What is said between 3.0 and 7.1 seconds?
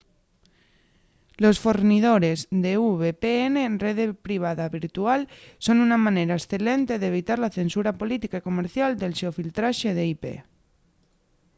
vpn rede privada virtual son una manera escelente